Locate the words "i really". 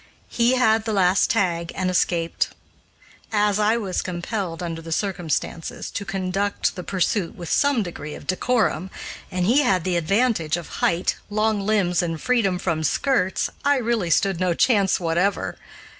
13.63-14.09